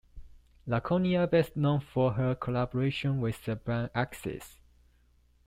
Lakonia, 0.67 1.29
best 1.29 1.55
known 1.55 1.79
for 1.79 2.13
her 2.13 2.33
collaborations 2.33 3.19
with 3.19 3.45
the 3.45 3.55
band 3.55 3.91
Axxis. 3.93 4.57